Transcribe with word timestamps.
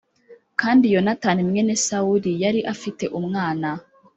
kandi 0.61 0.85
yonatani 0.95 1.41
mwene 1.49 1.73
sawuli 1.85 2.31
yari 2.43 2.59
afite 2.73 3.03
umwana 3.19 3.69